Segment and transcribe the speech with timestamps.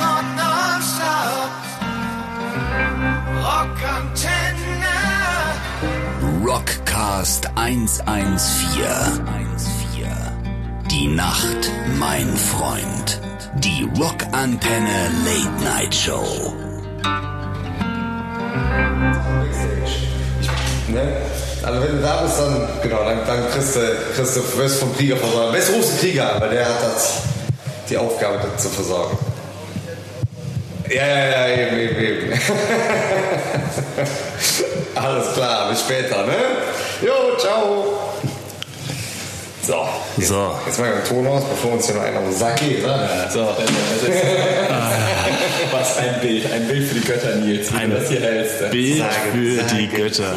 [0.00, 1.52] Rock nonstop.
[6.44, 8.42] Rockcast 114.
[10.90, 13.20] Die Nacht, mein Freund.
[13.56, 16.54] Die Rockantenne Late Night Show.
[20.88, 21.16] Ne?
[21.62, 23.80] Also wenn du da bist, dann, genau, dann, dann kriegst, du,
[24.14, 25.52] kriegst du wirst vom Krieger versorgt.
[25.54, 27.22] Wes rufst du Krieger weil der hat das,
[27.88, 29.16] die Aufgabe, das zu versorgen.
[30.94, 32.32] Ja, ja, ja, eben, eben, eben.
[34.94, 36.34] Alles klar, bis später, ne?
[37.00, 37.98] Jo, ciao.
[39.64, 40.54] So, jetzt, So.
[40.66, 42.82] jetzt mal den Ton aus, bevor uns hier noch einer auf den Sack geht.
[42.84, 43.28] Ne?
[43.32, 43.40] So,
[45.70, 47.72] was ein Bild, ein Bild für die Götter, Nils.
[47.72, 48.70] Wie du das hier hältst.
[48.72, 49.76] Bild Sage, für sage.
[49.76, 50.34] die Götter.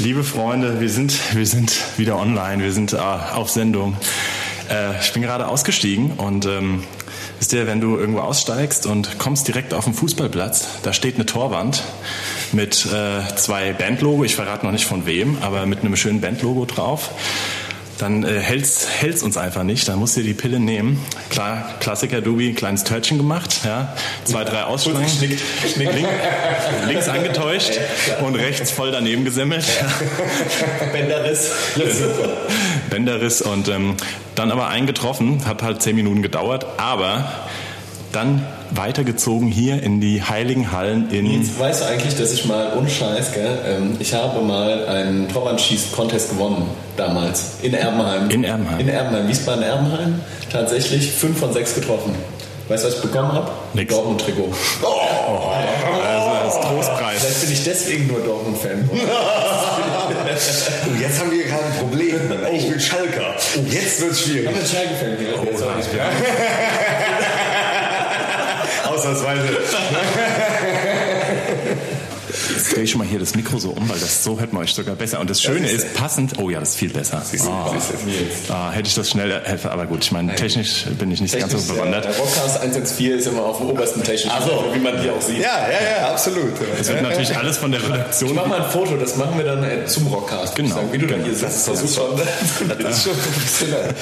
[0.00, 3.96] Liebe Freunde, wir sind, wir sind wieder online, wir sind äh, auf Sendung.
[4.70, 6.84] Äh, ich bin gerade ausgestiegen und ähm,
[7.38, 11.26] wisst ihr, wenn du irgendwo aussteigst und kommst direkt auf den Fußballplatz, da steht eine
[11.26, 11.82] Torwand
[12.52, 16.64] mit äh, zwei Bandlogo, ich verrate noch nicht von wem, aber mit einem schönen Bandlogo
[16.64, 17.10] drauf.
[17.98, 19.88] Dann äh, hält's, hält's uns einfach nicht.
[19.88, 21.04] Dann musst du die Pille nehmen.
[21.30, 24.98] Klar, Klassiker Dubi, ein kleines Törtchen gemacht, ja, zwei, drei Ausschläge.
[25.76, 26.08] Link,
[26.86, 27.72] links angetäuscht
[28.24, 29.64] und rechts voll daneben gesemmelt.
[30.92, 31.50] Bänderriss.
[31.74, 32.28] Super.
[32.90, 33.96] Bänderriss und ähm,
[34.34, 37.48] dann aber eingetroffen, hat halt zehn Minuten gedauert, aber
[38.12, 42.72] dann weitergezogen hier in die heiligen Hallen in Nils, weißt du eigentlich, dass ich mal,
[42.76, 48.30] ohne Scheiß, gell, ähm, ich habe mal einen Torwandschieß-Contest gewonnen, damals, in Erbenheim.
[48.30, 48.80] In Erbenheim.
[48.80, 50.20] In Erbenheim, Wiesbaden-Erbenheim,
[50.50, 52.14] tatsächlich fünf von sechs getroffen.
[52.68, 53.50] Weißt du, was ich bekommen habe?
[53.72, 53.94] Nix.
[53.94, 54.52] Dortmund-Trikot.
[56.04, 57.24] also das Trostpreis.
[57.24, 58.90] Vielleicht bin ich deswegen nur Dortmund-Fan.
[60.86, 62.16] Und jetzt haben wir gerade ein Problem.
[62.52, 63.34] Ich bin Schalker.
[63.70, 64.50] Jetzt wird's schwierig.
[64.50, 64.70] Ich
[65.00, 65.46] bin?
[65.46, 66.10] Jetzt nicht mehr.
[68.98, 69.48] Ausnahmsweise.
[72.54, 74.72] Jetzt drehe ich mal hier das Mikro so um, weil das so hört man euch
[74.72, 75.20] sogar besser.
[75.20, 77.22] Und das Schöne ist, passend, oh ja, das ist viel besser.
[77.46, 77.74] Ah,
[78.48, 81.52] ah, hätte ich das schnell, äh, aber gut, ich meine, technisch bin ich nicht ganz
[81.52, 82.04] so bewandert.
[82.04, 84.64] Der Rockcast 114 ist immer auf dem obersten technischen Ach so.
[84.72, 85.38] Wie man hier auch sieht.
[85.38, 86.52] Ja, ja, ja, absolut.
[86.80, 89.44] Es wird natürlich alles von der Ich Redaktion mach mal ein Foto, das machen wir
[89.44, 90.54] dann äh, zum Rockcast.
[90.54, 91.26] Genau, Sagen, Wie du dann genau.
[91.26, 92.24] hier sitzt, das ist doch super.
[92.78, 93.94] Das ist schon professionell.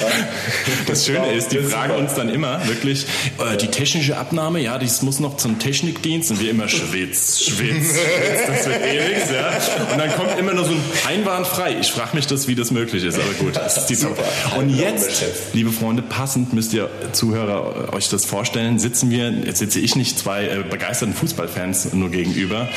[0.85, 3.05] Das Schöne ist, die fragen uns dann immer wirklich,
[3.39, 7.93] äh, die technische Abnahme, ja, das muss noch zum Technikdienst und wir immer schwitz, schwitz,
[7.93, 9.49] schwitz, das wird eh nichts, ja.
[9.91, 11.77] Und dann kommt immer nur so ein einwandfrei.
[11.79, 13.55] Ich frage mich das, wie das möglich ist, aber gut.
[13.55, 14.17] Das ist die Top.
[14.57, 19.79] Und jetzt, liebe Freunde, passend müsst ihr Zuhörer euch das vorstellen, sitzen wir, jetzt sitze
[19.79, 22.67] ich nicht zwei äh, begeisterten Fußballfans nur gegenüber,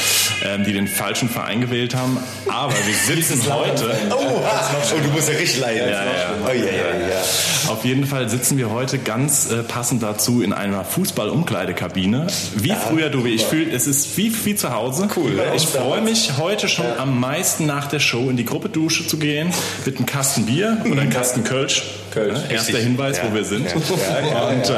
[0.44, 2.18] ähm, die den falschen Verein gewählt haben,
[2.48, 3.96] aber wir sitzen heute...
[4.10, 5.80] Oh, oh, du musst ja richtig leiden.
[5.80, 6.34] Ja, ja, ja.
[6.44, 7.70] Oh, ja, ja, ja.
[7.72, 12.26] Auf jeden Fall sitzen wir heute ganz äh, passend dazu in einer Fußball-Umkleidekabine.
[12.56, 15.08] Wie früher, du, ich fühle, es ist wie, wie zu Hause.
[15.16, 15.56] Cool, ne?
[15.56, 19.52] Ich freue mich heute schon am meisten nach der Show in die Gruppe-Dusche zu gehen
[19.84, 21.82] mit einem Kasten Bier oder einem Kasten Kölsch.
[22.10, 22.78] Kölsch, Ja, erster.
[22.78, 23.24] Hinweis, Ja.
[23.30, 23.66] wo wir sind.
[23.74, 24.74] Und, äh,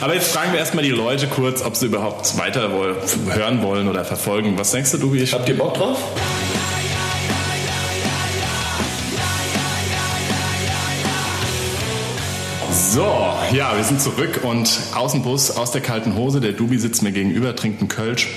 [0.00, 2.96] aber jetzt fragen wir erstmal die Leute kurz, ob sie überhaupt weiter woll-
[3.34, 4.54] hören wollen oder verfolgen.
[4.56, 5.32] Was denkst du, du, ich?
[5.32, 5.98] Habt ihr Bock drauf?
[12.92, 13.02] So,
[13.52, 16.40] ja, wir sind zurück und aus dem Bus, aus der kalten Hose.
[16.40, 18.28] Der Dubi sitzt mir gegenüber, trinkt einen Kölsch.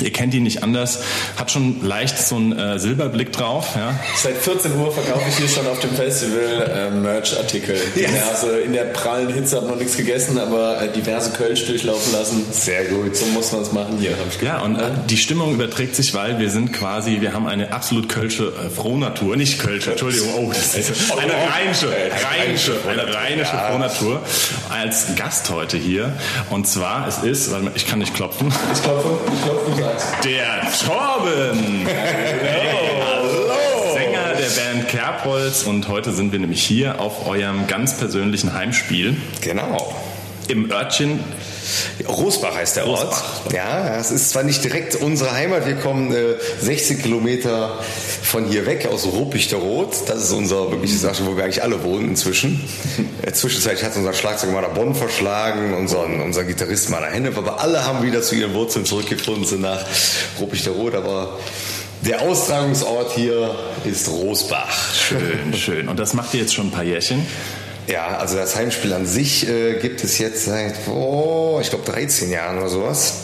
[0.00, 1.00] Ihr kennt ihn nicht anders,
[1.36, 3.68] hat schon leicht so einen äh, Silberblick drauf.
[3.76, 3.94] Ja.
[4.16, 7.76] Seit 14 Uhr verkaufe ich hier schon auf dem Festival äh, Merch-Artikel.
[7.94, 12.44] Diverse, in der prallen Hitze habe noch nichts gegessen, aber äh, diverse Kölsch durchlaufen lassen.
[12.50, 13.16] Sehr gut.
[13.16, 16.14] So muss man es machen hier, habe ich Ja, und äh, die Stimmung überträgt sich,
[16.14, 20.48] weil wir sind quasi, wir haben eine absolut kölsche äh, Frohnatur, nicht kölsche, Entschuldigung, oh,
[20.52, 24.22] das ist eine rheinische, rheinische, eine rheinische Frohnatur
[24.70, 26.12] als Gast heute hier.
[26.50, 29.82] Und zwar, es ist, warte mal, ich kann nicht klopfen, Ich klopfe, ich klopfe, du
[29.82, 30.06] sagst.
[30.24, 31.86] der Torben!
[31.86, 33.92] Hallo!
[33.94, 34.50] Sänger der
[35.24, 39.94] Band Kerbholz und heute sind wir nämlich hier auf eurem ganz persönlichen Heimspiel Genau.
[40.48, 41.20] im Örtchen
[42.06, 43.08] Rosbach heißt der Ort.
[43.08, 43.52] Rosbach.
[43.54, 47.78] Ja, es ist zwar nicht direkt unsere Heimat, wir kommen äh, 60 Kilometer
[48.22, 50.06] von hier weg aus Ruppichterroth.
[50.08, 52.60] Das ist unser wirkliches Sache, wo wir eigentlich alle wohnen inzwischen.
[53.22, 57.38] Äh, zwischenzeitlich hat unser Schlagzeuger mal nach Bonn verschlagen, unseren, unser Gitarrist mal nach Hennef,
[57.38, 59.80] aber alle haben wieder zu ihren Wurzeln zurückgefunden, sind nach
[60.38, 61.38] Ruppichterroth, aber
[62.02, 63.54] der Austragungsort hier
[63.84, 64.94] ist Rosbach.
[64.94, 65.88] Schön, schön.
[65.88, 67.26] Und das macht ihr jetzt schon ein paar Jährchen.
[67.86, 72.30] Ja, also das Heimspiel an sich äh, gibt es jetzt seit, oh, ich glaube 13
[72.30, 73.14] Jahren oder sowas.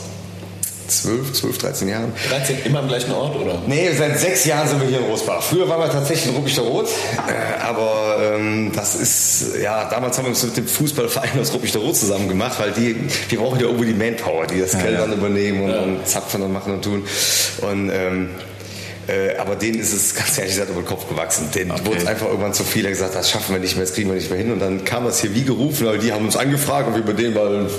[0.91, 2.13] 12, 12, 13 Jahren.
[2.29, 3.61] 13, immer am gleichen Ort, oder?
[3.65, 5.41] Nee, seit sechs Jahren sind wir hier in Rosbach.
[5.41, 10.25] Früher waren wir tatsächlich in Ruppichter Rot, äh, aber ähm, das ist, ja, damals haben
[10.25, 12.95] wir uns mit dem Fußballverein aus Ruppichter Rot zusammen gemacht, weil die,
[13.29, 16.51] die brauchen ja irgendwo die Manpower, die das Geld dann übernehmen und, und zapfen und
[16.51, 17.03] machen und tun.
[17.61, 18.29] Und ähm,
[19.11, 21.49] äh, aber denen ist es ganz ehrlich gesagt über den Kopf gewachsen.
[21.53, 22.85] Denen wurde es einfach irgendwann zu viel.
[22.85, 24.51] Er hat gesagt, das schaffen wir nicht mehr, das kriegen wir nicht mehr hin.
[24.51, 27.13] Und dann kam das hier wie gerufen, weil die haben uns angefragt und wir bei
[27.13, 27.69] denen mal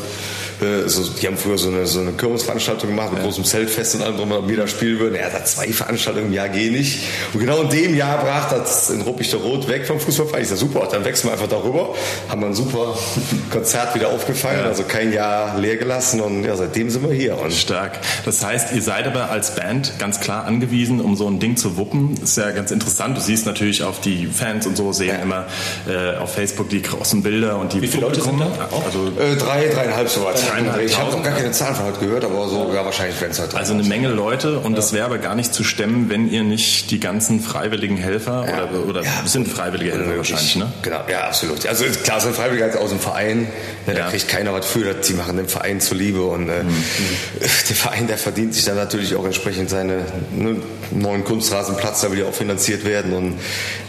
[0.63, 4.03] äh, so, die haben früher so eine, so eine Kirmesveranstaltung gemacht mit großem Zeltfest und
[4.03, 5.15] allem drum, ob wir da spielen würden.
[5.15, 7.01] Er hat zwei Veranstaltungen im Jahr, geh nicht.
[7.33, 10.43] Und genau in dem Jahr brach das in Ruppichter Rot weg vom Fußballverein.
[10.43, 11.95] Ich sag, super, dann wechseln wir einfach darüber.
[12.29, 12.97] Haben wir ein super
[13.51, 17.39] Konzert wieder aufgefeiert, also kein Jahr leer gelassen und ja, seitdem sind wir hier.
[17.39, 17.99] Und Stark.
[18.25, 21.77] Das heißt, ihr seid aber als Band ganz klar angewiesen, um so ein Ding zu
[21.77, 22.17] wuppen.
[22.23, 23.17] Ist ja ganz interessant.
[23.17, 25.47] Du siehst natürlich auf die Fans und so, sehen immer
[25.89, 28.69] äh, auf Facebook die großen Bilder und die Wie viele Leute sind da?
[28.85, 30.52] Also äh, drei, dreieinhalb so was.
[30.53, 33.33] Dreieinhalb Ich habe noch gar keine Zahlen von heute gehört, aber so, ja, wahrscheinlich werden
[33.33, 36.31] es halt Also eine Menge Leute und das wäre aber gar nicht zu stemmen, wenn
[36.31, 38.65] ihr nicht die ganzen freiwilligen Helfer Ja.
[38.69, 39.11] oder, oder Ja.
[39.27, 40.73] sind freiwillige Helfer wahrscheinlich, ne?
[40.83, 41.67] Genau, ja, absolut.
[41.67, 43.49] Also klar, so ein Freiwilliger aus dem Verein, ne,
[43.87, 44.09] da Ja.
[44.11, 46.63] kriegt keiner was für, die machen dem Verein zuliebe und äh,
[47.41, 50.57] der Verein, der verdient sich dann natürlich auch entsprechend seine ne,
[50.91, 53.39] neuen Kunstrasenplatz, da will ja auch finanziert werden und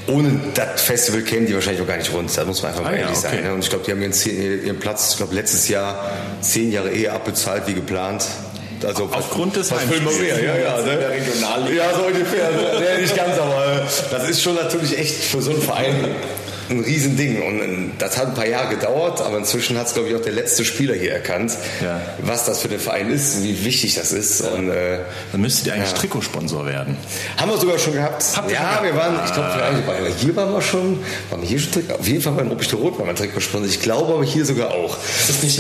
[0.08, 2.90] ohne das Festival kämen die wahrscheinlich auch gar nicht rund, da muss man einfach Ah,
[2.90, 3.28] mal ja, ehrlich okay.
[3.38, 3.44] sein.
[3.44, 3.54] Ne?
[3.54, 6.12] Und ich glaube, die haben ihren, ihren Platz, ich glaube, letztes Jahr
[6.54, 8.26] zehn Jahre eher abbezahlt wie geplant.
[8.86, 10.20] Also Aufgrund des Heimspiels.
[10.20, 10.44] mehr?
[10.44, 11.74] Ja, ja, ne?
[11.76, 12.50] Ja, so ungefähr.
[12.80, 13.80] Nee, nicht ganz, aber äh,
[14.12, 15.96] das ist schon natürlich echt für so einen Verein
[16.70, 17.42] ein Riesending.
[17.42, 20.22] Und äh, das hat ein paar Jahre gedauert, aber inzwischen hat es, glaube ich, auch
[20.22, 21.52] der letzte Spieler hier erkannt,
[21.84, 22.02] Ja.
[22.22, 24.42] was das für den Verein ist, wie wichtig das ist.
[24.42, 25.00] Und, äh,
[25.32, 26.98] Dann müsstet ihr eigentlich Trikotsponsor werden.
[27.38, 28.24] haben wir sogar schon gehabt.
[28.36, 29.16] Habt ja, schon wir gehabt?
[29.18, 31.00] waren, ich glaube, hier waren wir schon,
[31.30, 31.94] waren wir hier schon Trikot?
[32.00, 33.70] Auf jeden Fall beim Ruppichter Rot waren wir Trikotsponsor.
[33.70, 34.98] Ich glaube aber hier sogar auch.
[35.20, 35.60] Ist das nicht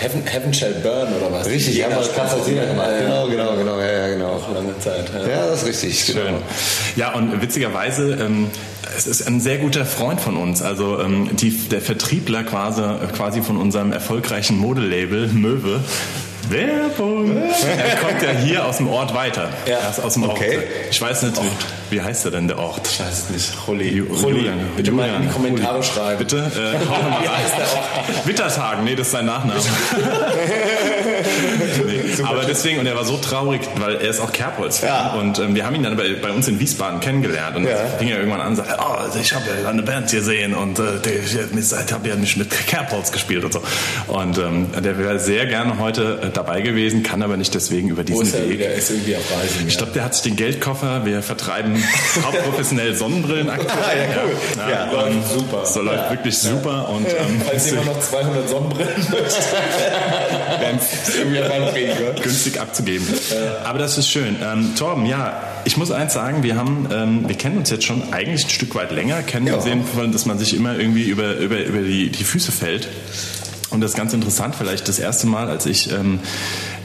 [0.00, 1.46] Heaven, Heaven Shall Burn oder was?
[1.46, 2.88] Richtig, ja, haben wir Kassel gemacht.
[3.00, 4.40] Genau, genau, genau, ja, ja, genau.
[4.54, 5.10] Lange Zeit.
[5.12, 5.28] Ja.
[5.28, 6.04] Ja, das ist richtig.
[6.04, 6.16] Schön.
[6.16, 6.38] Genau.
[6.96, 8.48] Ja, und witzigerweise, ähm,
[8.96, 10.62] es ist ein sehr guter Freund von uns.
[10.62, 12.82] Also ähm, die, der Vertriebler quasi,
[13.16, 15.80] quasi von unserem erfolgreichen Modelabel Möwe.
[16.50, 17.38] Werbung!
[17.38, 19.48] Er kommt ja hier aus dem Ort weiter.
[19.66, 19.78] Ja.
[19.78, 20.56] Er ist aus dem Okay.
[20.58, 20.64] Ort.
[20.90, 21.50] Ich weiß natürlich,
[21.88, 22.86] wie heißt er denn der Ort?
[22.86, 23.66] Ich weiß es nicht.
[23.66, 23.88] Rolli.
[24.02, 24.36] Ju- Rolli.
[24.40, 24.58] Julian.
[24.76, 26.18] Bitte mal in die Kommentare schreiben.
[26.18, 26.36] Bitte?
[26.54, 27.26] Äh, hau noch mal rein.
[28.26, 29.58] Wittertagen, nee, das ist sein Nachname.
[32.22, 34.88] nee, aber deswegen, und er war so traurig, weil er ist auch Kerbholz-Fan.
[34.88, 35.12] Ja.
[35.14, 37.56] Und ähm, wir haben ihn dann bei, bei uns in Wiesbaden kennengelernt.
[37.56, 37.70] Und Ja.
[37.70, 40.54] er fing ja irgendwann an und sagte, oh, also ich habe ja eine Band gesehen
[40.54, 40.84] und äh,
[41.18, 41.36] ich
[41.92, 43.62] habe ja nicht mit Kerbholz gespielt und so.
[44.08, 48.04] Und ähm, der wäre sehr gerne heute äh, dabei gewesen, kann aber nicht deswegen über
[48.04, 48.50] diesen er Weg.
[48.50, 48.66] wieder?
[48.66, 49.66] Er ist irgendwie auf Reisen.
[49.68, 51.04] Ich glaube, der hat sich den Geldkoffer.
[51.04, 51.82] Wir vertreiben
[52.24, 53.72] hauptprofessionell Sonnenbrillen aktuell.
[53.74, 54.36] Ah, ja, cool.
[54.56, 55.66] Ja, Ja, ja, läuft super.
[55.66, 56.88] So läuft wirklich super.
[56.88, 59.42] Und ähm, Falls jemand noch 200 Sonnenbrillen möchte,
[60.60, 61.90] dann ist irgendwie reinkriegen.
[61.90, 62.22] Ja?
[62.22, 63.06] günstig abzugeben.
[63.64, 64.36] Aber das ist schön.
[64.42, 68.12] Ähm, Torben, ja, ich muss eins sagen, wir haben, ähm, wir kennen uns jetzt schon
[68.12, 69.60] eigentlich ein Stück weit länger, kennen Ja.
[69.60, 72.88] sehen, dass man sich immer irgendwie über, über, über die, die Füße fällt.
[73.70, 76.20] Und das ist ganz interessant, vielleicht das erste Mal, als ich, ähm,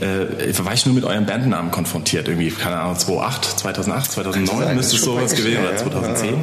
[0.01, 4.75] äh, war ich nur mit eurem Bandnamen konfrontiert, irgendwie, keine Ahnung, 2008, 2008, 2009 sein,
[4.75, 5.77] müsste es sowas gewesen ja, oder ja.
[5.77, 6.35] 2010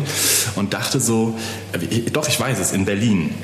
[0.55, 1.37] und dachte so,
[1.72, 3.34] äh, doch, ich weiß es, in Berlin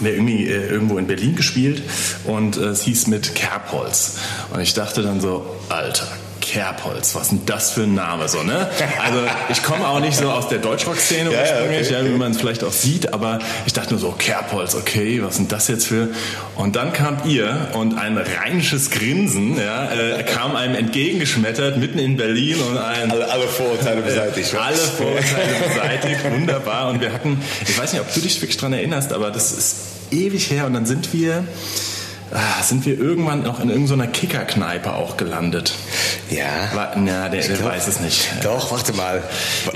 [0.00, 1.82] haben wir irgendwie äh, irgendwo in Berlin gespielt
[2.24, 4.16] und äh, es hieß mit Kerbholz.
[4.50, 6.08] Und ich dachte dann so, Alter,
[6.50, 8.68] Kerbholz, was ist denn das für ein Name so, ne?
[9.04, 9.20] Also
[9.50, 11.92] ich komme auch nicht so aus der Deutschrock-Szene Ja, ursprünglich, okay.
[11.92, 15.36] ja, wie man es vielleicht auch sieht, aber ich dachte nur so, Kerbholz, okay, was
[15.36, 16.08] sind das jetzt für?
[16.56, 22.16] Und dann kamt ihr und ein rheinisches Grinsen ja, äh, kam einem entgegengeschmettert mitten in
[22.16, 24.52] Berlin und ein Alle, alle Vorurteile beseitigt.
[24.52, 24.58] wa?
[24.62, 26.88] alle Vorurteile beseitigt, wunderbar.
[26.90, 29.76] Und wir hatten, ich weiß nicht, ob du dich wirklich dran erinnerst, aber das ist
[30.10, 31.44] ewig her und dann sind wir,
[32.62, 35.72] sind wir irgendwann noch in irgendeiner Kickerkneipe auch gelandet.
[36.30, 36.44] Ja.
[36.74, 38.28] War, na, der, der glaub- weiß es nicht.
[38.44, 39.22] Doch, warte mal.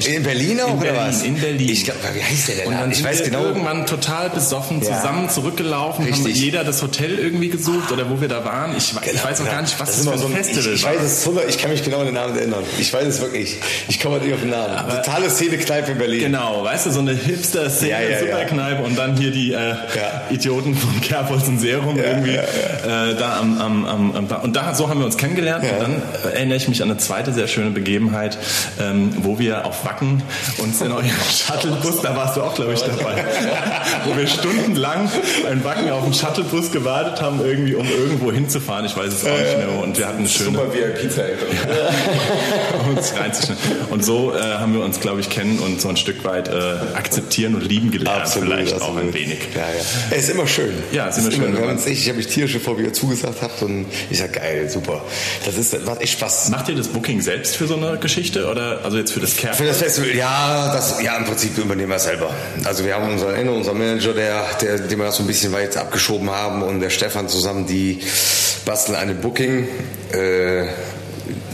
[0.06, 1.23] In Berlin auch, in oder Berlin, was?
[1.23, 1.68] In Berlin.
[1.68, 2.66] Ich glaube, wie heißt der denn?
[2.68, 2.80] Und da?
[2.82, 3.42] dann Ich sind weiß wir genau.
[3.44, 4.96] irgendwann total besoffen Ja.
[4.96, 6.37] zusammen zurückgelaufen, haben Richtig.
[6.40, 8.76] jeder das Hotel irgendwie gesucht oder wo wir da waren.
[8.76, 10.75] Ich, ich weiß auch gar nicht, was das, ist für ein so ein- Festival ich,
[10.75, 12.62] ich weiß es, hundert- ich kann mich genau an den Namen erinnern.
[12.78, 13.56] Ich weiß es wirklich.
[13.88, 14.76] Ich komme nicht auf den Namen.
[14.90, 16.20] Totale Szene-Kneipe in Berlin.
[16.20, 18.20] Genau, weißt du, so eine Hipster-Szene, ja, ja.
[18.20, 19.75] Superkneipe und dann hier die äh,
[20.30, 25.01] Idioten von Kerbholz und Serum irgendwie Äh, da am, am, am, und da so haben
[25.01, 28.39] wir uns kennengelernt und dann äh, erinnere ich mich an eine zweite sehr schöne Begebenheit,
[28.81, 30.23] ähm, wo wir auf Wacken
[30.59, 33.25] uns in eurem Shuttlebus, da warst du auch, glaube ich, dabei,
[34.05, 35.11] wo wir stundenlang
[35.51, 38.85] in Wacken auf den Shuttlebus gewartet haben, irgendwie, um irgendwo hinzufahren.
[38.87, 39.83] Ich weiß es auch nicht mehr.
[39.83, 41.39] Und wir hatten eine schöne Super VIP-Zelt.
[42.85, 43.63] um uns reinzuschneiden.
[43.91, 46.53] Und so äh, haben wir uns, glaube ich, kennen und so ein Stück weit äh,
[46.95, 48.29] akzeptieren und lieben gelernt.
[48.29, 49.39] vielleicht auch ein wenig.
[49.55, 49.67] Ja, ja.
[50.11, 50.73] Es ist immer schön.
[50.93, 52.93] Ja, es ist immer schön, man- uns echt, ich habe mich tierische vor, wie ihr
[52.93, 55.03] zugesagt habt und ich sag geil, super.
[55.47, 56.49] Das ist, macht echt Spaß.
[56.50, 59.55] Macht ihr das Booking selbst für so eine Geschichte oder also jetzt für das Care?
[59.55, 62.31] Für das Festival, ja, das, ja, im Prinzip übernehmen wir es selber.
[62.64, 65.76] Also wir haben unseren Ende, unseren Manager, der, der, den wir so ein bisschen weit
[65.76, 68.00] abgeschoben haben und der Stefan zusammen, die
[68.64, 69.69] basteln eine Booking,
[70.12, 70.64] äh,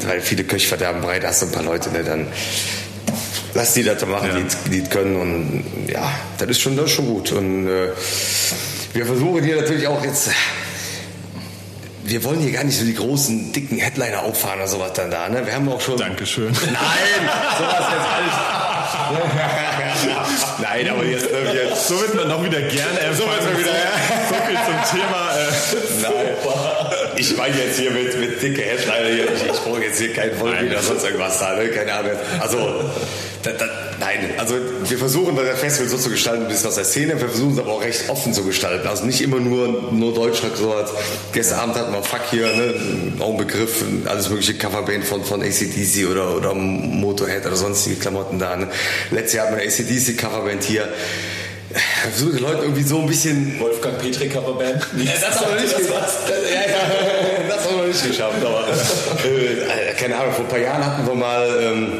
[0.07, 2.27] weil viele Köche verderben breit, hast du ein paar Leute, ne, dann
[3.55, 4.37] lass die das da machen, Ja.
[4.39, 7.89] die, die das können und ja, das ist schon, das ist schon gut und äh,
[8.95, 10.31] wir versuchen hier natürlich auch jetzt
[12.11, 15.29] wir wollen hier gar nicht so die großen, dicken Headliner auffahren oder sowas dann da.
[15.29, 15.47] Ne?
[15.47, 15.97] Wir haben auch schon.
[15.97, 16.47] Dankeschön.
[16.47, 18.35] Nein, sowas jetzt alles.
[20.61, 23.73] Nein, aber jetzt, äh, jetzt So wird man noch wieder gerne So wird man wieder,
[24.29, 25.31] so viel zum Thema.
[25.37, 26.12] Äh, Nein.
[27.17, 29.25] Ich meine jetzt hier mit, mit dicke Headliner hier.
[29.33, 31.69] Ich, ich brauche jetzt hier keinen Vollbild oder sonst irgendwas da, ne?
[31.69, 32.12] Keine Ahnung.
[32.40, 32.90] Also,
[33.43, 33.67] da, da,
[34.00, 34.30] nein.
[34.38, 37.21] Also, wir versuchen das Festival so zu gestalten, bisschen aus der Szene.
[37.21, 38.88] Wir versuchen es aber auch recht offen zu gestalten.
[38.88, 40.90] Also nicht immer nur, nur Deutschland, so als
[41.33, 42.75] gestern Abend hatten wir Fuck hier, ne?
[43.21, 48.38] Auch ein Begriff, alles mögliche Coverband von, von ACDC oder, oder Motorhead oder sonstige Klamotten
[48.38, 48.69] da, ne?
[49.11, 50.88] Letztes Jahr hatten wir eine ACDC Coverband hier.
[52.19, 54.75] Den Leuten irgendwie so ein bisschen Wolfgang Petri Coverband.
[55.21, 56.28] das haben wir nicht geschafft.
[56.28, 58.45] Ja, ja, das haben wir nicht geschafft.
[58.45, 61.49] Aber äh, keine Ahnung, vor ein paar Jahren hatten wir mal.
[61.62, 61.92] Ähm,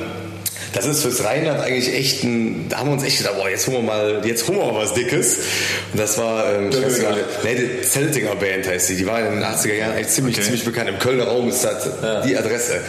[0.73, 3.67] das ist fürs Rheinland eigentlich echt ein, da haben wir uns echt gedacht, boah, jetzt
[3.67, 5.39] holen wir mal, jetzt holen wir mal was Dickes.
[5.93, 7.09] Und das war, ähm, ich weiß nicht,
[7.45, 10.45] nee, die Zeltinger Band heißt die, die war in den 80er Jahren eigentlich ziemlich, Okay.
[10.45, 10.89] ziemlich bekannt.
[10.91, 11.89] Im Kölner Raum ist das
[12.25, 12.81] die Adresse.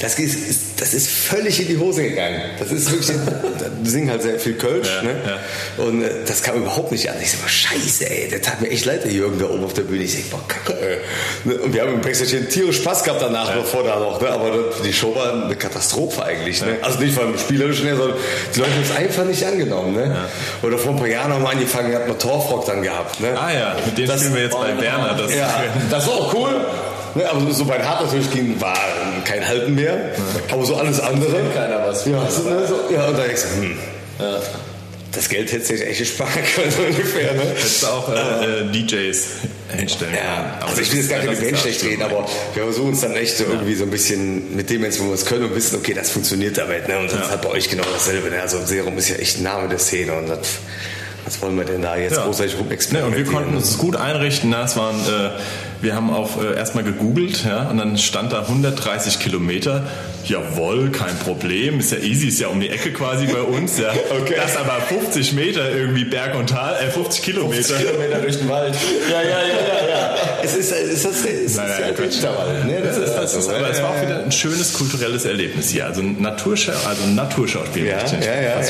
[0.00, 2.40] Das ist, das ist völlig in die Hose gegangen.
[2.58, 3.10] Das ist wirklich,
[3.84, 5.16] die singen halt sehr viel Kölsch, Ja, ne?
[5.26, 5.84] ja.
[5.84, 7.16] Und äh, das kam überhaupt nicht an.
[7.20, 9.72] Ich sag mal, scheiße, ey, der tat mir echt leid, der Jürgen da oben auf
[9.74, 10.04] der Bühne.
[10.04, 10.98] Ich sag, boah, kacke, ey.
[11.44, 14.28] Ne, Und wir haben im Backstage tierisch Spaß gehabt danach, bevor da noch, ne?
[14.30, 14.52] Aber
[14.84, 16.76] die Show war eine Katastrophe eigentlich, ne?
[16.82, 18.16] Also nicht vom Spielerischen her, sondern
[18.54, 20.16] die Leute haben es einfach nicht angenommen, ne?
[20.62, 23.36] Oder vor ein paar Jahren haben wir angefangen, hat man Torfrock dann gehabt, ne?
[23.38, 25.14] ah ja, mit denen spielen wir jetzt bei Werner.
[25.14, 25.48] Das, Ja,
[25.90, 26.60] das war auch cool.
[27.14, 28.76] Ne, aber so bei Hart natürlich ging, war
[29.24, 29.96] kein Halten mehr.
[30.52, 31.40] Aber so alles andere.
[31.54, 32.04] keiner was.
[32.04, 33.78] Ja, so, ne, so, ja und da denkst du, hm.
[35.12, 37.32] Das Geld hätte sich echt gespart können, so ungefähr.
[37.34, 37.42] Ne?
[37.42, 39.26] Hättest du auch äh, äh, DJs
[39.76, 40.56] hinstellen Ja.
[40.60, 42.88] Aber also ich will jetzt gar das ist Band ja schlecht reden, aber wir versuchen
[42.90, 45.44] uns dann echt so irgendwie so ein bisschen mit dem, jetzt, wo wir es können
[45.44, 46.88] und wissen, okay, das funktioniert damit.
[46.88, 46.98] Ne?
[46.98, 47.24] Und das Ja.
[47.24, 48.28] ist halt bei euch genau dasselbe.
[48.30, 48.40] Ne?
[48.40, 50.38] Also Serum ist ja echt ein Name der Szene und das,
[51.28, 52.24] was wollen wir denn da jetzt Ja.
[52.24, 53.26] großartig Ne, und wir rumexperimentieren?
[53.34, 54.48] konnten uns gut einrichten.
[54.50, 55.30] Na, es waren, äh,
[55.82, 59.82] wir haben auch äh, erstmal gegoogelt, ja, und dann stand da 130 Kilometer.
[60.24, 63.78] Jawohl, kein Problem, ist ja easy, ist ja um die Ecke quasi bei uns.
[63.78, 63.92] Ja.
[64.20, 64.34] Okay.
[64.36, 67.74] Das aber 50 Meter irgendwie Berg und Tal, äh, 50 Kilometer.
[67.76, 68.74] Kilometer durch den Wald.
[69.10, 70.16] Ja, ja, ja, ja, ja.
[70.42, 72.14] Es ist, es ist, es ist, Nein, nein, ja Quatsch.
[72.16, 72.64] Winterwald.
[72.66, 72.80] Ne?
[72.82, 73.32] Das ist das.
[73.32, 75.84] Das ist, aber es war auch wieder ein schönes kulturelles Erlebnis hier.
[75.86, 77.86] Also ein Naturschau, also ein Naturschauspiel.
[77.86, 78.62] Ja, ja, ja, ja, ja.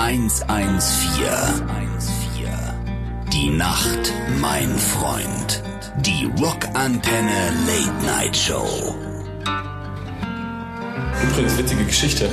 [0.00, 0.48] 114.
[3.34, 5.62] Die Nacht, mein Freund.
[5.98, 8.94] Die Rockantenne Late Night Show.
[11.22, 12.28] Übrigens witzige Geschichte.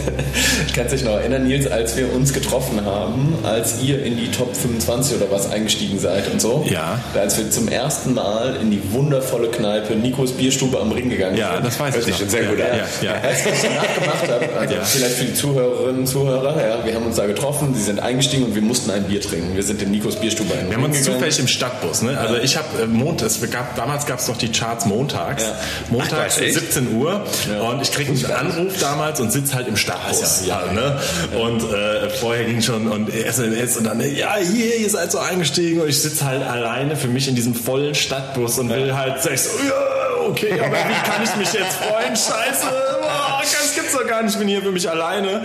[0.74, 4.54] Kannst dich noch erinnern, Nils, als wir uns getroffen haben, als ihr in die Top
[4.56, 6.64] 25 oder was eingestiegen seid und so?
[6.68, 6.98] Ja.
[7.14, 11.36] Da als wir zum ersten Mal in die wundervolle Kneipe Nikos Bierstube am Ring gegangen
[11.36, 11.66] Ja, sind.
[11.66, 12.20] das weiß Hört ich sich noch.
[12.20, 12.66] schon sehr gut an.
[13.02, 13.20] Ja, ja.
[13.20, 14.58] Du, was ich danach gemacht habe?
[14.60, 14.84] Also Ja.
[14.84, 18.44] vielleicht für die Zuhörerinnen und Zuhörer, ja, wir haben uns da getroffen, sie sind eingestiegen
[18.46, 19.54] und wir mussten ein Bier trinken.
[19.54, 21.14] Wir sind in Nikos Bierstube am Wir haben uns gegangen.
[21.16, 22.18] zufällig im Stadtbus, ne?
[22.18, 25.44] Also ich habe äh, gab, damals gab es doch die Charts montags.
[25.44, 25.52] Ja.
[25.90, 26.54] Montags Ach, echt?
[26.54, 27.22] 17 Uhr
[27.70, 30.46] und ich krieg einen Anruf damals und sitze halt im Stadtbus.
[30.46, 30.98] Ja, Ja, ne?
[31.38, 35.80] Und äh, vorher ging schon und SMS und dann, ja, hier, ihr seid so eingestiegen.
[35.80, 39.40] Und ich sitze halt alleine für mich in diesem vollen Stadtbus und will halt, ich
[39.40, 39.95] so, ja,
[40.28, 42.16] okay, aber wie kann ich mich jetzt freuen?
[42.16, 42.66] Scheiße,
[43.00, 45.42] boah, das gibt's doch gar nicht, ich bin hier für mich alleine.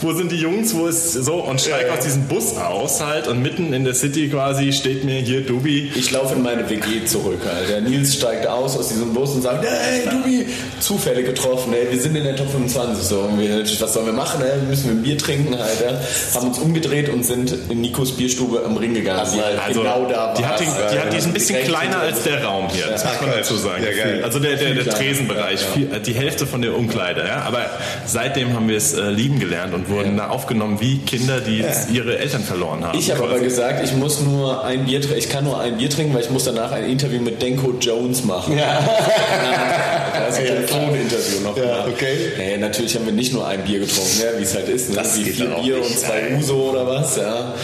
[0.00, 0.74] Wo sind die Jungs?
[0.74, 1.34] Wo ist so?
[1.34, 5.20] Und steig aus diesem Bus aus halt und mitten in der City quasi steht mir
[5.20, 5.92] hier Dubi.
[5.94, 7.80] Ich laufe in meine WG zurück, Alter.
[7.80, 10.46] Nils steigt aus aus diesem Bus und sagt, hey, Dubi,
[10.80, 14.12] zufällig getroffen, ey, wir sind in der Top 25, so, und wir, was sollen wir
[14.12, 16.00] machen, ey, müssen wir ein Bier trinken, Alter.
[16.34, 20.06] Haben uns umgedreht und sind in Nikos Bierstube am Ring gegangen, die halt Also, genau
[20.08, 22.86] da die hat, den, die, hat die, ist ein bisschen kleiner als der Raum hier,
[22.86, 23.84] das muss man dazu sagen.
[23.84, 24.21] Ja, geil.
[24.22, 24.92] Also der, der, der.
[24.92, 27.24] Tresenbereich, viel, die Hälfte von der Umkleide.
[27.26, 27.42] Ja?
[27.42, 27.66] Aber
[28.06, 32.18] seitdem haben wir es äh, lieben gelernt und wurden da aufgenommen wie Kinder, die ihre
[32.18, 32.98] Eltern verloren haben.
[32.98, 35.18] Ich habe aber gesagt, ich muss nur ein Bier trinken.
[35.18, 38.24] Ich kann nur ein Bier trinken, weil ich muss danach ein Interview mit Denko Jones
[38.24, 38.56] machen.
[38.56, 38.80] Ja.
[40.14, 41.56] Also ein Telefoninterview noch.
[41.56, 42.16] Ja, okay.
[42.38, 44.90] Nee, natürlich haben wir nicht nur ein Bier getrunken, ja, wie es halt ist.
[44.90, 44.96] Ne?
[44.96, 45.90] Das wie geht vier Bier nicht.
[45.90, 46.36] und zwei.
[46.36, 47.16] Uso oder was.
[47.16, 47.54] Ja.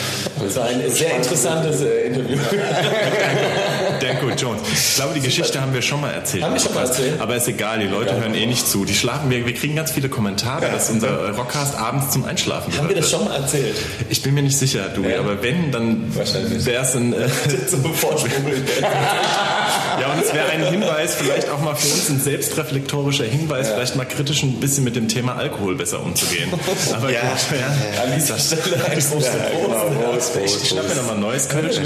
[0.42, 2.38] Das war ein sehr interessantes äh, Interview.
[4.08, 4.60] Danko Jones.
[4.72, 6.42] Ich glaube, die Geschichte haben wir schon mal erzählt.
[6.44, 7.20] Haben wir schon mal erzählt?
[7.20, 8.84] Aber ist egal, die Leute hören eh nicht zu.
[8.84, 12.88] Die schlafen, wir, wir kriegen ganz viele Kommentare, dass unser Rockcast abends zum Einschlafen haben
[12.88, 13.76] wir das schon mal erzählt?
[14.08, 15.20] Ich bin mir nicht sicher, du, Ja.
[15.20, 17.12] aber wenn, dann wäre es ein...
[17.12, 17.28] Äh,
[17.68, 17.84] Zum.
[20.00, 23.96] Ja, und es wäre ein Hinweis, vielleicht auch mal für uns ein selbstreflektorischer Hinweis, vielleicht
[23.96, 26.50] mal kritisch ein bisschen mit dem Thema Alkohol besser umzugehen.
[26.94, 27.20] Aber Ja.
[27.22, 28.02] gut, ja.
[28.02, 29.30] An dieser Stelle ein Prost.
[29.32, 30.96] genau, Prost, Ich Prost, schnapp mir Prost.
[30.96, 31.76] nochmal ein neues Kölsch.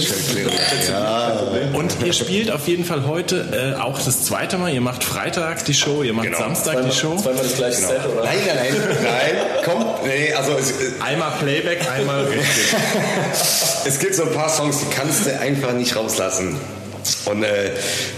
[1.73, 4.73] Und ihr spielt auf jeden Fall heute äh, auch das zweite Mal.
[4.73, 6.39] Ihr macht Freitag die Show, ihr macht Genau.
[6.39, 7.17] Samstag die Show.
[7.17, 8.25] Zweimal das gleiche Set, oder?
[8.25, 12.75] Nein, nein, nein, nein, komm, nee, also es, Einmal Playback, einmal richtig.
[13.85, 16.59] es gibt so ein paar Songs, die kannst du einfach nicht rauslassen.
[17.25, 17.71] Und äh,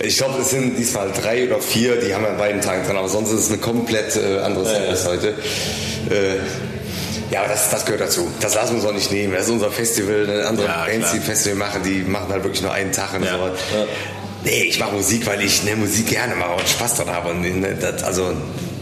[0.02, 2.96] ich glaube, es sind diesmal drei oder vier, die haben wir an beiden Tagen dran,
[2.96, 5.28] aber sonst ist es eine komplett äh, andere Setlist heute.
[5.28, 6.36] Äh,
[7.34, 8.28] ja, aber das, das gehört dazu.
[8.40, 9.34] Das lassen wir uns auch nicht nehmen.
[9.34, 10.28] Das ist unser Festival.
[10.30, 13.24] Eine andere Ja, Bands, die Festival machen, die machen halt wirklich nur einen Tag und
[13.24, 13.32] Ja.
[13.32, 13.50] so.
[14.44, 17.30] Nee, ich mache Musik, weil ich ne, Musik gerne mache und Spaß daran habe.
[17.30, 18.32] Und ne, das, also,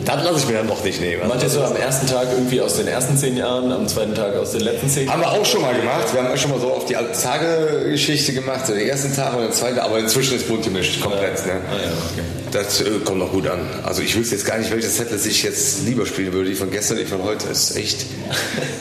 [0.04, 1.23] das lasse ich mir dann doch nicht nehmen.
[1.28, 4.50] Manche so am ersten Tag irgendwie aus den ersten zehn Jahren, am zweiten Tag aus
[4.50, 6.12] den letzten zehn Haben wir auch schon mal gemacht.
[6.12, 9.52] Wir haben schon mal so auf die Tage-Geschichte gemacht, so den ersten Tag und den
[9.52, 11.47] zweiten, aber inzwischen ist bunt gemischt, komplett.
[11.47, 11.52] Ne?
[11.71, 12.41] Ah, ja, okay.
[12.52, 13.61] Das äh, kommt noch gut an.
[13.82, 16.71] Also ich wüsste jetzt gar nicht, welches Setlist ich jetzt lieber spielen würde, die von
[16.71, 17.49] gestern, die von heute.
[17.49, 18.04] Das ist echt,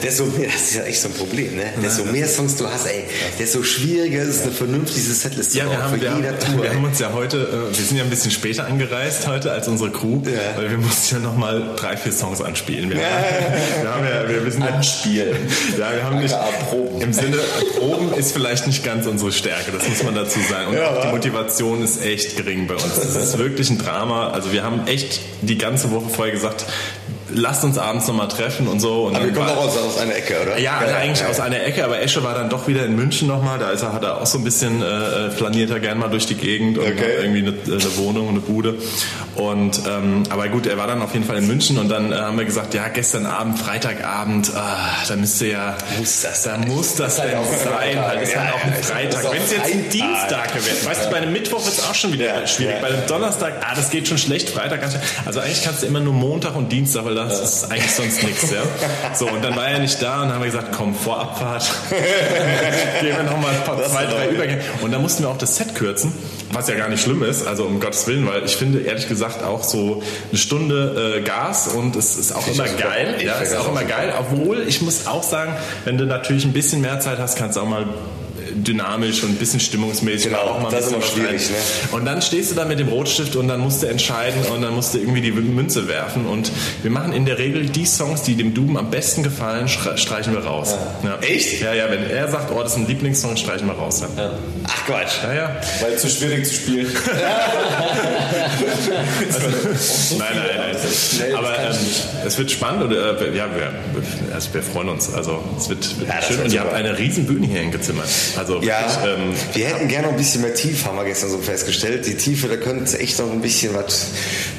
[0.02, 1.64] desto mehr, das ist ja echt so ein Problem, ne?
[1.82, 3.04] Desto mehr Songs du hast, ey,
[3.38, 6.62] desto schwieriger ist es, eine vernünftige Setlist zu Ja, haben, für wir, jeder haben, Tour.
[6.64, 7.38] wir haben uns ja heute,
[7.72, 10.56] äh, wir sind ja ein bisschen später angereist heute als unsere Crew, Ja.
[10.60, 12.90] weil wir mussten ja nochmal drei, vier Songs anspielen.
[12.90, 15.36] Wir, haben, wir, haben ja, wir wissen ja, Anspielen.
[15.78, 16.34] Ja, wir haben nicht.
[16.34, 17.00] AKA Proben.
[17.00, 17.38] Im Sinne,
[17.78, 20.72] Proben ist vielleicht nicht ganz unsere Stärke, das muss man dazu sagen.
[20.72, 22.94] Und auch die Motivation ist echt gering bei uns.
[23.00, 24.28] Das ist wirklich ein Drama.
[24.30, 26.66] Also wir haben echt die ganze Woche vorher gesagt,
[27.34, 29.04] lasst uns abends nochmal treffen und so.
[29.04, 30.58] Und Aber wir kommen auch aus, aus einer Ecke, oder?
[30.58, 33.58] ja, alle eigentlich aus einer Ecke, aber Esche war dann doch wieder in München nochmal.
[33.58, 36.26] Da ist er, hat er auch so ein bisschen äh, flaniert er gern mal durch
[36.26, 36.98] die Gegend und Okay.
[37.18, 38.74] hat irgendwie eine, eine Wohnung, eine Bude.
[39.34, 42.16] Und ähm, aber gut, er war dann auf jeden Fall in München und dann äh,
[42.16, 46.96] haben wir gesagt, ja, gestern Abend, Freitagabend, ah, da müsste ja, Muss das da muss
[46.96, 49.32] das halt denn sein, ist Ja, halt auch ja, ein Freitag.
[49.32, 49.88] Wenn es jetzt ein.
[49.90, 52.74] Dienstag wäre, weißt du, bei einem Mittwoch ist auch schon wieder Ja, schwierig.
[52.76, 52.80] ja.
[52.80, 54.80] Bei einem Donnerstag, ah, das geht schon schlecht, Freitag.
[55.24, 58.50] Also eigentlich kannst du immer nur Montag und Dienstag, weil das ist eigentlich sonst nichts,
[58.50, 58.62] ja.
[59.14, 61.70] So, und dann war er nicht da und dann haben wir gesagt, komm, vor Abfahrt
[63.00, 64.62] gehen wir nochmal ein paar, Das zwei, drei Übergänge.
[64.80, 66.12] Und dann mussten wir auch das Set kürzen,
[66.52, 69.42] was ja gar nicht schlimm ist, also um Gottes Willen, weil ich finde, ehrlich gesagt,
[69.42, 72.82] auch so eine Stunde äh, Gas und es ist auch immer super.
[72.88, 73.14] geil.
[73.18, 75.54] Ich Ja, ist auch immer geil, obwohl ich muss auch sagen,
[75.84, 77.86] wenn du natürlich ein bisschen mehr Zeit hast, kannst du auch mal
[78.54, 81.56] dynamisch und ein bisschen stimmungsmäßig Genau, auch mal ein das ist bisschen immer schwierig, ne?
[81.96, 84.74] Und dann stehst du da mit dem Rotstift und dann musst du entscheiden und dann
[84.74, 86.50] musst du irgendwie die Münze werfen und
[86.82, 90.32] wir machen in der Regel die Songs, die dem Duben am besten gefallen, stre- streichen
[90.34, 90.74] wir raus.
[91.04, 91.18] Ja.
[91.20, 91.60] Echt?
[91.60, 94.02] Ja, ja, wenn er sagt, oh, das ist ein Lieblingssong, streichen wir raus.
[94.16, 94.30] Ja,
[94.64, 95.22] Ach Quatsch.
[95.24, 95.34] ja.
[95.34, 95.56] ja.
[95.80, 96.86] Weil zu schwierig zu spielen.
[99.22, 100.76] Nein, nein, nein.
[101.28, 101.76] Nee, Aber ähm,
[102.26, 103.72] es wird spannend und äh, ja, wir,
[104.34, 105.12] also wir freuen uns.
[105.12, 108.08] Also es wird, wird Ja, schön und ihr habt eine riesen Bühne hier hingezimmert.
[108.42, 111.30] Also Ja, wirklich, ähm, wir hätten gerne noch ein bisschen mehr Tiefe, haben wir gestern
[111.30, 112.06] so festgestellt.
[112.06, 114.06] Die Tiefe, da könnte echt noch ein bisschen was.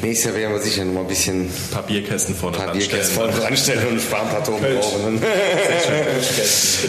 [0.01, 2.79] Nächstes Jahr werden wir sicher noch mal ein bisschen paar Bierkästen vorne dran stellen.
[2.89, 4.53] Bierkästen vorne anstellen und sparen ein paar.
[4.53, 5.21] Und dann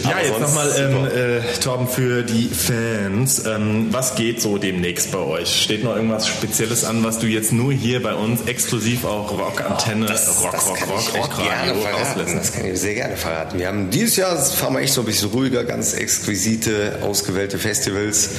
[0.05, 3.45] Ja, Aber jetzt nochmal, ähm, äh, Torben, für die Fans.
[3.47, 5.63] Ähm, was geht so demnächst bei euch?
[5.63, 10.07] Steht noch irgendwas Spezielles an, was du jetzt nur hier bei uns exklusiv auch Rock-Antenne,
[10.07, 12.21] Rock, das Rock, Rock, euch Rock, gerne Radio verraten.
[12.21, 12.37] rauslässt?
[12.37, 13.59] Das kann ich sehr gerne verraten.
[13.59, 18.31] Wir haben dieses Jahr fahren wir echt so ein bisschen ruhiger, ganz exquisite, ausgewählte Festivals.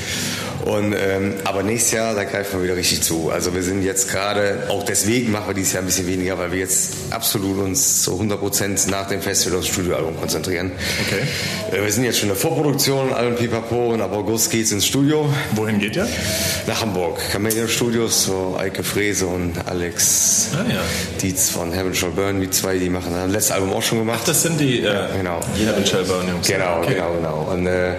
[0.66, 3.30] Und, ähm, aber nächstes Jahr, da greifen wir wieder richtig zu.
[3.32, 6.52] Also wir sind jetzt gerade, auch deswegen machen wir dieses Jahr ein bisschen weniger, weil
[6.52, 10.72] wir jetzt absolut uns zu 100 Prozent nach dem Festival aufs Studioalbum konzentrieren.
[11.06, 11.78] Okay.
[11.78, 14.88] Äh, wir sind jetzt schon in der Vorproduktion, allen Pipapo und ab August geht's ins
[14.88, 15.30] Studio.
[15.54, 16.08] Wohin geht ihr?
[16.66, 17.20] Nach Hamburg.
[17.32, 20.82] Chameleon Studios, so Eike Frese und Alex Ah, ja.
[21.22, 24.22] Dietz von Heaven Shall Burn, die zwei, die machen das letzte Album auch schon gemacht.
[24.28, 25.40] Das sind die äh, Ja, genau.
[25.58, 26.48] Heaven Shall Burn Jungs.
[26.48, 26.96] Genau, Okay.
[26.96, 27.48] genau, genau.
[27.52, 27.94] Und, äh,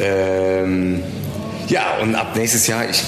[0.00, 1.02] ähm,
[1.68, 3.02] ja, und ab nächstes Jahr, ich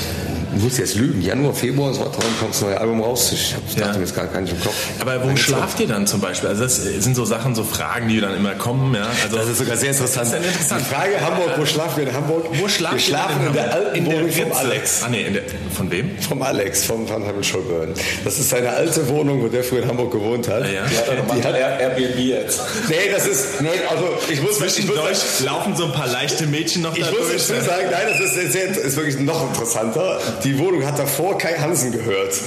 [0.56, 3.32] ich muss jetzt lügen, Januar, Februar, so was, dann kommt das neue Album raus.
[3.32, 3.92] Ich hab- dachte Ja.
[3.94, 4.74] mir jetzt gar, gar nicht im Kopf.
[5.00, 6.48] Aber wo schlaft ihr dann zum Beispiel?
[6.50, 8.94] Also das sind so Sachen, so Fragen, die dann immer kommen.
[8.94, 9.06] Ja?
[9.24, 10.26] Also Das ist sogar sehr interessant.
[10.32, 10.80] Das ist ja interessant.
[10.88, 12.46] Die Frage Hamburg, wo schlafen wir in Hamburg?
[12.52, 14.56] wo schlaft wir schlafen denn in der alten in der Wohnung vom Ritze.
[14.58, 15.02] Alex.
[15.04, 15.42] Ah nee, in der,
[15.74, 16.18] von wem?
[16.20, 17.94] Vom Alex, vom Van Hammel Schulburn.
[18.24, 20.62] Das ist seine alte Wohnung, wo der früher in Hamburg gewohnt hat.
[20.62, 20.82] Ah, ja.
[20.86, 22.60] Die hat, Airbnb jetzt.
[22.88, 26.46] nee, das ist, nee, also ich muss, ich muss, Zwischendurch laufen so ein paar leichte
[26.46, 27.46] Mädchen noch ich da muss durch.
[27.48, 30.20] dazu sagen, nein, das ist, sehr, ist wirklich noch interessanter.
[30.44, 32.34] Die Wohnung hat davor Kai Hansen gehört.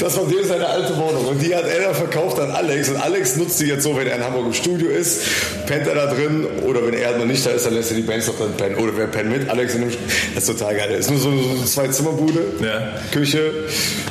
[0.00, 1.26] Das war dem seine alte Wohnung.
[1.28, 2.88] Und die hat er dann verkauft an Alex.
[2.88, 5.20] Und Alex nutzt die jetzt so, wenn er in Hamburg im Studio ist,
[5.66, 6.44] pennt er da drin.
[6.66, 8.74] Oder wenn er noch nicht da ist, dann lässt er die Bands noch drin pennen.
[8.76, 9.90] Oder wer pennt mit Alex in dem
[10.34, 10.88] Das ist total geil.
[10.90, 12.40] Das ist nur so eine Zwei-Zimmer-Bude.
[12.62, 12.94] Ja.
[13.12, 13.52] Küche,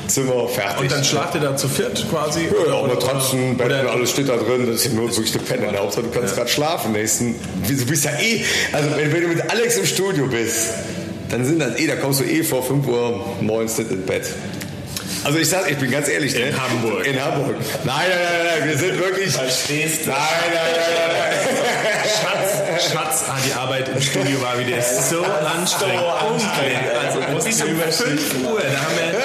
[0.08, 0.82] Zimmer, fertig.
[0.84, 2.48] Und dann schlaft ihr da zu viert quasi?
[2.68, 4.68] Ja, auch Matratzen, Betten, oder- alles steht da drin.
[4.68, 5.78] Das ist ja nur wirklich eine Penne.
[5.78, 6.94] Hauptsache, du kannst gerade schlafen.
[6.94, 7.36] Nächsten,
[7.68, 10.70] du bist ja eh, also wenn, wenn du mit Alex im Studio bist,
[11.32, 14.26] dann sind das eh, da kommst du eh vor 5 Uhr morgens ins Bett.
[15.24, 16.48] Also ich sag, ich bin ganz ehrlich, ne?
[16.48, 17.06] In Hamburg.
[17.06, 17.56] In Hamburg.
[17.84, 19.32] Nein, nein, nein, nein, wir sind wirklich.
[19.32, 20.10] Verstehst du?
[20.10, 26.04] Nein, nein, nein, nein, Schatz, Schatz, ah, die Arbeit im Studio war wieder so anstrengend.
[26.04, 26.90] anstrengend.
[27.06, 29.22] Also bis um 5 Uhr, da haben wir...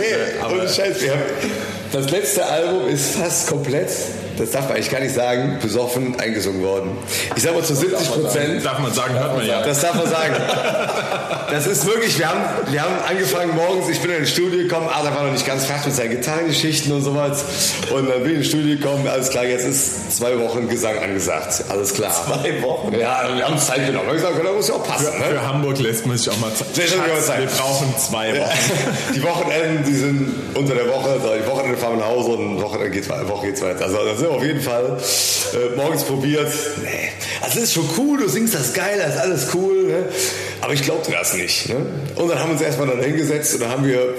[0.00, 1.00] Nee, ohne Scheiß.
[1.02, 1.22] Wir haben,
[1.92, 3.90] das letzte Album ist fast komplett,
[4.38, 6.90] das darf man eigentlich gar nicht sagen, besoffen eingesungen worden.
[7.36, 8.64] Ich sag mal zu 70 Prozent.
[8.64, 9.62] Darf man sagen, hört man ja.
[9.62, 10.34] Das darf man sagen.
[11.50, 14.86] Das ist wirklich, wir haben, wir haben angefangen morgens, ich bin in ins Studio gekommen,
[14.92, 17.42] Adam war noch nicht ganz fertig mit seinen Gitarrengeschichten und sowas.
[17.90, 21.64] Und dann bin ich ins Studio gekommen, alles klar, jetzt ist zwei Wochen Gesang angesagt.
[21.70, 22.12] Alles klar.
[22.26, 22.92] Zwei Wochen?
[22.92, 24.04] Ja, wir haben Zeit genommen.
[24.12, 25.06] Wir haben gesagt, das muss ja auch passen.
[25.26, 25.46] Für Ne?
[25.46, 26.66] Hamburg lässt man sich auch mal Zeit.
[26.90, 28.58] Schatz, wir brauchen zwei Wochen.
[29.14, 32.90] Die Wochenenden, die sind unter der Woche, die Wochenende fahren wir nach Hause und Wochenende
[32.90, 33.84] geht's, weiter- Woche geht's weiter.
[33.86, 34.98] Also da sind auf jeden Fall
[35.54, 36.52] äh, morgens probiert.
[36.82, 37.10] Nee,
[37.40, 39.84] also ist schon cool, du singst das geil, das ist alles cool.
[39.84, 40.08] Ne?
[40.60, 41.68] Aber ich glaubte das nicht.
[41.68, 41.76] Ne?
[42.16, 44.14] Und dann haben wir uns erstmal dann hingesetzt und dann haben wir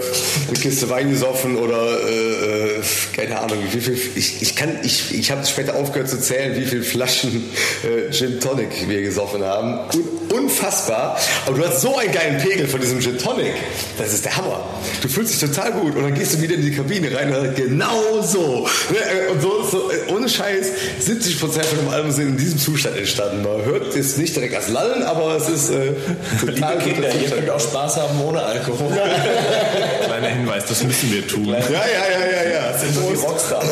[0.48, 2.82] eine Kiste Wein gesoffen oder äh, äh,
[3.16, 4.00] keine Ahnung, wie viel.
[4.16, 7.50] Ich, ich kann, ich, ich habe später aufgehört zu zählen, wie viele Flaschen
[7.84, 9.80] äh, Gin Tonic wir gesoffen haben.
[9.94, 11.18] Un unfassbar.
[11.46, 13.54] Aber du hast so einen geilen Pegel von diesem Gin Tonic.
[13.98, 14.64] Das ist der Hammer.
[15.02, 17.56] Du fühlst dich total gut und dann gehst du wieder in die Kabine rein und
[17.56, 18.68] genau so.
[18.92, 18.98] Ne?
[18.98, 20.68] äh, Und so, so äh, ohne Scheiß,
[21.06, 23.44] 70% von dem Album sind in diesem Zustand entstanden.
[23.44, 25.94] Man hört es nicht direkt als Lallen, aber es ist äh,
[26.40, 28.92] total Liebe Kinder, ihr könnt auch Spaß haben ohne Alkohol.
[30.06, 31.48] Kleiner Hinweis, das müssen wir tun.
[31.48, 32.72] Ja, ja, ja, ja, ja.
[32.72, 33.66] Das sind so die Rockstars.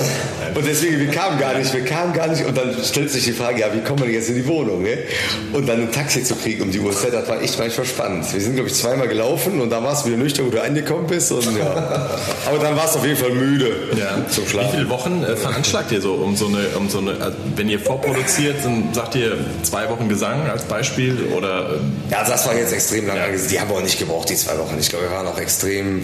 [0.55, 2.45] Und deswegen, wir kamen gar nicht, wir kamen gar nicht.
[2.45, 4.81] Und dann stellt sich die Frage, ja, wie kommen wir denn jetzt in die Wohnung?
[4.81, 4.97] Ne?
[5.53, 8.33] Und dann ein Taxi zu kriegen um die Uhrzeit, das war echt manchmal spannend.
[8.33, 11.05] Wir sind, glaube ich, zweimal gelaufen und da warst du wieder nüchtern, wo du angekommen
[11.07, 11.31] bist.
[11.31, 12.09] Und, ja.
[12.45, 14.17] Aber dann warst du auf jeden Fall müde Ja.
[14.29, 14.71] zum Wie Schlafen.
[14.77, 17.79] viele Wochen äh, veranschlagt ihr so um so eine, um so eine, also wenn ihr
[17.79, 22.73] vorproduziert, dann sagt ihr zwei Wochen Gesang als Beispiel oder äh, Ja, das war jetzt
[22.73, 23.51] extrem lang angesetzt.
[23.51, 24.77] Die haben wir auch nicht gebraucht, die zwei Wochen.
[24.79, 26.03] Ich glaube, wir waren auch extrem,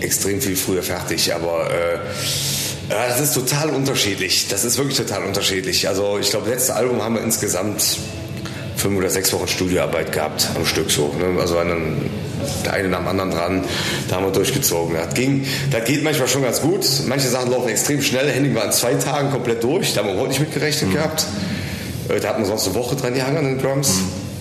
[0.00, 1.34] extrem viel früher fertig.
[1.34, 1.98] Aber äh,
[2.90, 4.48] ja, das ist total unterschiedlich.
[4.48, 5.88] Das ist wirklich total unterschiedlich.
[5.88, 7.98] Also ich glaube, letztes Album haben wir insgesamt
[8.84, 11.14] fünf oder sechs Wochen Studioarbeit gehabt am Stück so.
[11.18, 11.40] Ne?
[11.40, 12.10] Also einen,
[12.66, 13.64] der eine nach dem anderen dran,
[14.08, 14.94] da haben wir durchgezogen.
[14.94, 16.84] Das, ging, das geht manchmal schon ganz gut.
[17.06, 18.28] Manche Sachen laufen extrem schnell.
[18.30, 19.94] Henning war in zwei Tagen komplett durch.
[19.94, 21.24] Da haben wir überhaupt nicht mit gerechnet gehabt.
[22.10, 24.00] Äh, Da hat man sonst eine Woche dran gehangen an den Drums.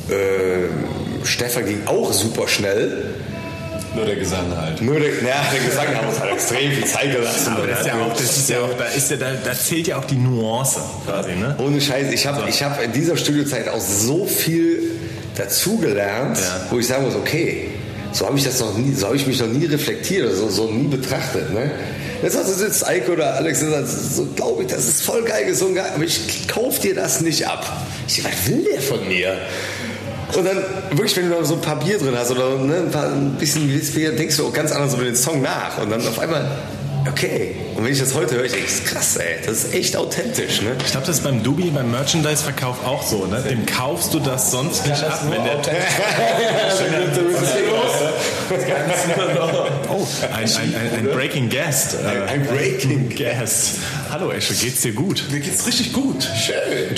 [0.10, 3.14] Äh, Stefan ging auch super schnell.
[3.96, 4.82] Nur der Gesang halt.
[4.82, 7.54] Nur der, ja, der Gesang haben uns halt extrem viel Zeit gelassen.
[7.54, 9.88] aber das ist ja auch, das ist ja auch, da ist ja, da, da zählt
[9.88, 11.56] ja auch die Nuance quasi, ne?
[11.60, 14.80] Ohne Scheiß, ich habe ich hab in dieser Studiozeit auch so viel
[15.36, 16.68] dazugelernt, Ja.
[16.72, 17.70] wo ich sagen muss, okay,
[18.12, 20.50] so habe ich das noch nie, so habe ich mich noch nie reflektiert oder so,
[20.50, 21.54] so nie betrachtet.
[21.54, 21.72] Ne?
[22.22, 25.46] Jetzt also sitzt Eike oder Alex und sagt, so glaube ich, das ist voll geil
[25.46, 27.66] gesungen, aber ich kauf dir das nicht ab.
[28.08, 29.38] Ich was will der von mir?
[30.36, 30.58] Und dann
[30.92, 33.36] wirklich, wenn du noch so ein paar Bier drin hast oder ne, ein, paar, ein
[33.40, 35.78] bisschen Bier, denkst du auch ganz anders über den Song nach.
[35.82, 36.46] Und dann auf einmal,
[37.08, 37.56] okay.
[37.76, 39.36] Und wenn ich das heute höre, ich denke, das ist krass, ey.
[39.46, 40.76] Das ist echt authentisch, ne?
[40.86, 43.42] Ich glaube, das ist beim Dubi, beim Merchandise-Verkauf auch so, ne?
[43.42, 45.62] Dem kaufst du das sonst nicht ab, wenn der
[49.90, 51.96] Oh, ein, ein, ein, ein Breaking Guest.
[51.96, 53.80] Äh, Ein Breaking Guest.
[54.14, 55.24] Hallo Esche, geht's dir gut?
[55.32, 56.22] Mir geht's richtig gut.
[56.24, 56.94] Schön.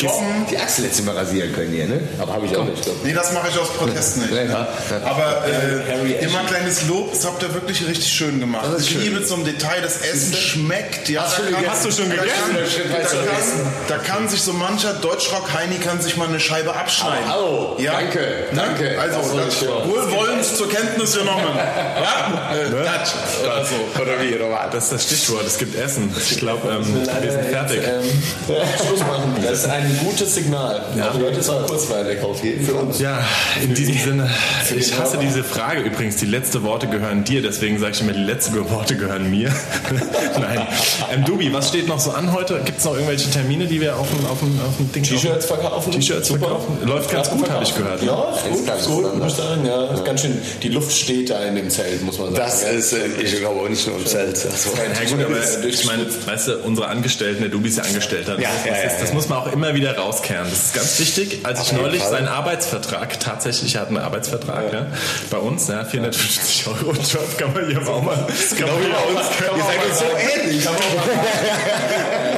[0.51, 2.01] Die Achsel jetzt mal rasieren können hier, ne?
[2.19, 2.84] Aber habe ich auch nicht.
[3.06, 4.34] Nee, das mache ich aus Protest nicht.
[4.34, 4.67] Ja.
[5.06, 8.65] Aber äh, immer kleines Lob, das habt ihr wirklich richtig schön gemacht.
[8.69, 9.01] Das ist ich schön.
[9.04, 11.08] liebe zum Detail, das Essen schmeckt.
[11.08, 11.69] Ja, Hast da du kann-?
[11.69, 12.36] Hast du schon da gegessen?
[12.54, 16.28] Kann, Schön da, weiß du kann, da kann sich so mancher Deutschrock-Heini kann sich mal
[16.28, 17.30] eine Scheibe abschneiden.
[17.30, 18.19] Hallo, danke,
[18.51, 18.58] Ne?
[18.58, 18.99] danke.
[18.99, 21.45] Also, Das wohlwollend zur Kenntnis genommen.
[21.56, 22.51] Ja?
[22.54, 23.15] Äh, das.
[23.41, 24.01] Oder so.
[24.01, 24.71] Oder wie, oder was?
[24.71, 26.13] Das ist das Stichwort, es gibt Essen.
[26.30, 27.77] Ich glaube, ähm, leider sind fertig.
[27.77, 28.55] Jetzt, ähm,
[28.87, 29.35] Schluss machen.
[29.43, 30.81] Das ist ein gutes Signal.
[30.97, 31.09] Ja.
[31.11, 32.21] Auch Leute, es war kurzweilig.
[32.23, 32.85] Auf jeden Fall.
[32.99, 33.25] Ja,
[33.61, 34.29] in diesem Sinne,
[34.75, 36.17] ich hasse diese Frage übrigens.
[36.17, 39.51] Die letzten Worte gehören dir, deswegen sage ich immer, die letzten Worte gehören mir.
[40.39, 40.67] Nein.
[41.13, 42.61] Ähm, Dubi, was steht noch so an heute?
[42.65, 45.45] Gibt es noch irgendwelche Termine, die wir auf dem, auf dem, auf dem Ding T-Shirts
[45.45, 45.91] verkaufen.
[45.91, 46.77] T-Shirts verkaufen?
[46.83, 48.03] Läuft ganz gut, habe ich gehört.
[48.03, 49.65] Ja, ist gut, gut, muss ich sagen.
[49.65, 50.37] Ja, ist ganz schön.
[50.61, 52.45] Die Luft steht da in dem Zelt, muss man sagen.
[52.45, 54.35] Das ist, äh, ich glaube auch nicht nur im Zelt.
[54.35, 58.34] Also, Ja gut, aber ich meine, weißt du, unsere Angestellten, der du bist ja Angestellter,
[58.34, 60.47] das, Ja, das, ja, ist, das muss man auch immer wieder rauskehren.
[60.49, 61.39] Das ist ganz wichtig.
[61.43, 62.12] Als ich neulich Fall.
[62.12, 64.88] seinen Arbeitsvertrag, tatsächlich er hat einen Arbeitsvertrag
[65.29, 69.38] bei uns, ja, 450 Euro Job, kann man hier auch mal, kann man hier auch,
[69.38, 70.05] kann Ihr seid uns so
[70.39, 70.65] ähnlich.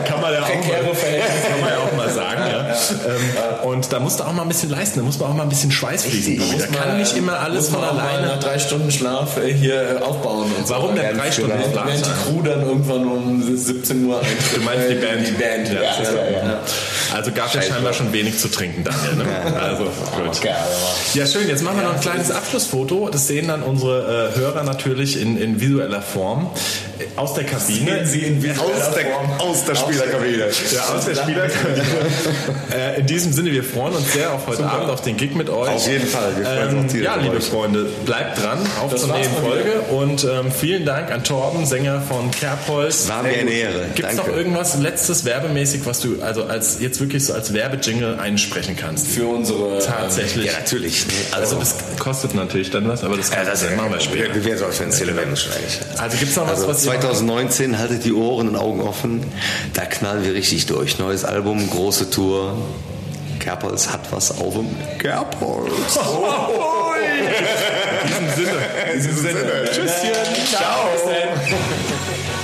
[0.05, 0.67] kann man ja auch mal, Verhältnisse.
[0.67, 1.56] kann man ja auch mal sagen.
[1.56, 1.56] Ja.
[2.91, 5.43] Ähm, Und da musst du auch mal ein bisschen leisten, da muss man auch mal
[5.43, 6.41] ein bisschen Schweiß fließen.
[6.59, 8.27] Da kann nicht immer alles von auch mal alleine.
[8.27, 10.51] nach drei Stunden Schlaf äh, hier äh, aufbauen.
[10.57, 11.01] Und Warum so.
[11.01, 11.71] denn drei Stunden genau.
[11.71, 11.85] Schlaf?
[11.87, 14.37] Während die Crew dann irgendwann um 17 Uhr eintritt.
[14.55, 15.27] Du meinst die Band?
[15.27, 16.59] Die Band, Ja, ja.
[17.13, 19.15] Also gab ja scheinbar schon wenig zu trinken, Daniel.
[19.15, 19.61] Ne?
[19.61, 20.41] Also gut.
[20.41, 20.55] Geil,
[21.13, 21.47] Ja, schön.
[21.47, 23.09] Jetzt machen wir noch ein kleines Abschlussfoto.
[23.09, 26.49] Das sehen dann unsere äh, Hörer natürlich in, in visueller Form
[26.99, 28.05] äh, aus der Kabine.
[28.05, 29.05] Sie in Aus der,
[29.39, 30.47] aus der Spielerkabine.
[30.73, 31.83] Ja, aus der Spielerkabine.
[32.77, 35.49] äh, in diesem Sinne, wir freuen uns sehr auf heute Abend, auf den Gig mit
[35.49, 35.69] euch.
[35.69, 36.35] Auf jeden Fall.
[36.37, 37.43] Wir freuen uns Ähm, ja, liebe euch.
[37.45, 39.81] Freunde, bleibt dran auf Das zur nächsten Folge.
[39.91, 43.07] Und ähm, vielen Dank an Torben, Sänger von Kerbholz.
[43.09, 43.85] War mir eine Ehre.
[43.95, 48.19] Gibt es noch irgendwas letztes werbemäßig, was du also als jetzt wirklich so als Werbejingle
[48.19, 49.07] einsprechen kannst?
[49.07, 49.79] Für unsere.
[49.79, 50.45] Tatsächlich.
[50.47, 51.05] Ja, natürlich.
[51.07, 54.33] Nee, Also das kostet natürlich dann was, aber das, Ja, das das machen wir später.
[54.35, 55.79] Wir werden es euch finanziell werden wahrscheinlich.
[55.97, 59.23] Also gibt es noch was, Also was ihr 2019, haltet die Ohren und Augen offen.
[59.73, 60.99] Da knallen wir richtig durch.
[60.99, 62.57] Neues Album, große Tour.
[63.47, 64.67] Kerbholz hat was auf dem
[64.99, 65.71] Kerbholz.
[68.03, 68.57] in diesem Sinne.
[68.91, 69.63] In diesem Sinne.
[69.71, 70.11] Tschüsschen.
[70.51, 70.89] Ciao.
[71.05, 72.36] Dann.